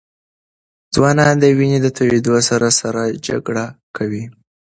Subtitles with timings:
[0.95, 3.65] ځوانان د وینې د تویېدو سره سره جګړه
[3.97, 4.23] کوي.